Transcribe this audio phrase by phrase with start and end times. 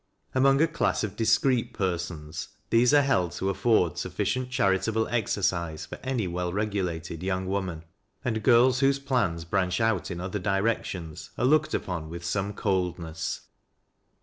[0.33, 5.97] Among a class of discreet persons these are held to afford sufficient charitable exercise for
[6.01, 7.83] any well regulated young woman;
[8.25, 13.41] and girls whose plana branch out in other directions are looked upon with some coldness.